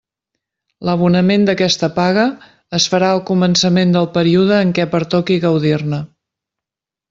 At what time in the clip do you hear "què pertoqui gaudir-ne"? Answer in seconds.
4.79-6.05